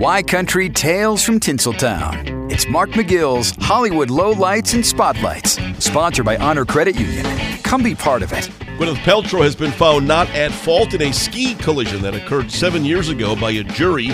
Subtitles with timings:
[0.00, 2.50] Y Country Tales from Tinseltown.
[2.50, 7.26] It's Mark McGill's Hollywood Lowlights and Spotlights, sponsored by Honor Credit Union.
[7.62, 8.44] Come be part of it.
[8.78, 12.82] Gwyneth Paltrow has been found not at fault in a ski collision that occurred seven
[12.82, 14.08] years ago by a jury.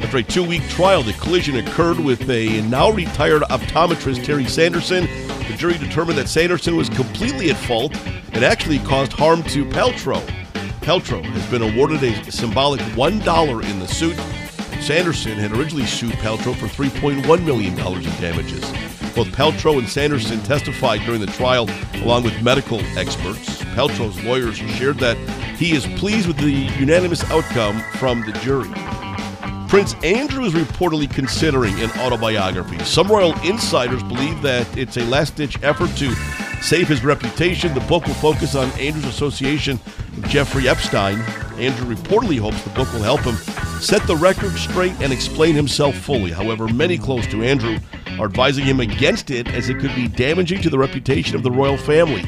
[0.00, 5.04] After a two week trial, the collision occurred with a now retired optometrist, Terry Sanderson.
[5.04, 7.94] The jury determined that Sanderson was completely at fault
[8.32, 10.26] and actually caused harm to Paltrow.
[10.80, 14.18] Paltrow has been awarded a symbolic $1 in the suit.
[14.82, 18.60] Sanderson had originally sued Paltrow for $3.1 million in damages.
[19.14, 23.62] Both Paltrow and Sanderson testified during the trial along with medical experts.
[23.74, 25.16] Paltrow's lawyers shared that
[25.56, 28.70] he is pleased with the unanimous outcome from the jury.
[29.68, 32.78] Prince Andrew is reportedly considering an autobiography.
[32.84, 36.14] Some royal insiders believe that it's a last ditch effort to
[36.62, 37.74] save his reputation.
[37.74, 39.80] The book will focus on Andrew's association
[40.14, 41.18] with Jeffrey Epstein.
[41.58, 43.34] Andrew reportedly hopes the book will help him
[43.86, 46.32] set the record straight and explain himself fully.
[46.32, 47.78] However, many close to Andrew
[48.18, 51.52] are advising him against it as it could be damaging to the reputation of the
[51.52, 52.24] royal family.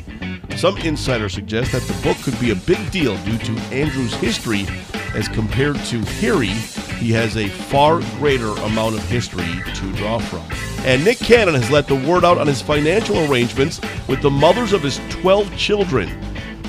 [0.56, 4.66] Some insiders suggest that the book could be a big deal due to Andrew's history
[5.14, 6.54] as compared to Harry.
[7.00, 10.46] He has a far greater amount of history to draw from.
[10.86, 14.72] And Nick Cannon has let the word out on his financial arrangements with the mothers
[14.72, 16.08] of his 12 children.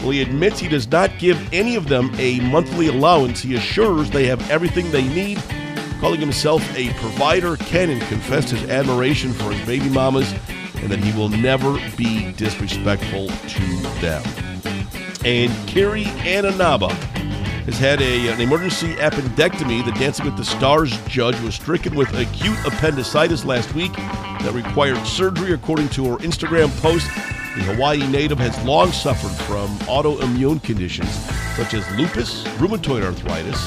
[0.01, 3.41] Well, he admits he does not give any of them a monthly allowance.
[3.41, 5.43] He assures they have everything they need.
[5.99, 10.33] Calling himself a provider, Cannon confessed his admiration for his baby mamas
[10.75, 13.65] and that he will never be disrespectful to
[13.99, 14.23] them.
[15.25, 16.93] And Carrie Ann Inaba
[17.65, 19.83] has had a, an emergency appendectomy.
[19.83, 25.05] The Dancing with the Stars judge was stricken with acute appendicitis last week that required
[25.05, 27.09] surgery, according to her Instagram post.
[27.59, 31.09] The Hawaii native has long suffered from autoimmune conditions
[31.57, 33.61] such as lupus, rheumatoid arthritis,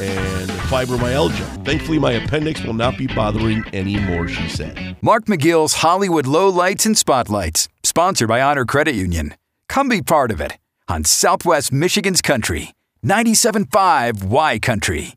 [0.00, 1.64] and fibromyalgia.
[1.64, 4.96] Thankfully, my appendix will not be bothering anymore, she said.
[5.02, 9.34] Mark McGill's Hollywood Lowlights and Spotlights, sponsored by Honor Credit Union.
[9.68, 10.56] Come be part of it
[10.88, 12.72] on Southwest Michigan's Country,
[13.04, 15.16] 97.5 Y Country.